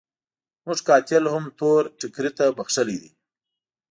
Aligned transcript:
موږ 0.65 0.79
قاتل 0.87 1.23
هم 1.33 1.43
تور 1.57 1.81
ټکري 1.99 2.31
ته 2.37 2.45
بخښلی 2.57 2.97
دی. 3.01 3.11